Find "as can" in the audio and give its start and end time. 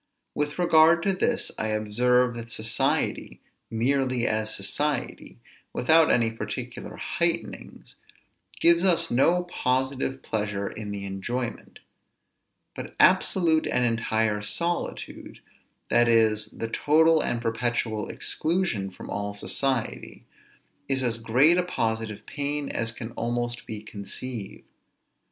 22.71-23.11